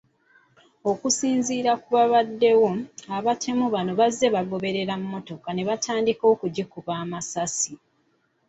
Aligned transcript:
Okusinziira 0.91 1.71
ku 1.81 1.87
baabaddewo, 1.95 2.71
abatemu 3.17 3.65
bano 3.73 3.91
bazze 3.99 4.25
bagoberera 4.35 4.93
emmotoka 4.99 5.49
ne 5.53 5.63
batandika 5.69 6.23
okugikuba 6.33 6.91
amasasi. 7.03 7.73